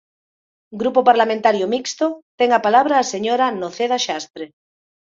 [0.81, 2.07] Grupo Parlamentario Mixto,
[2.39, 4.45] ten a palabra a señora Noceda Xastre.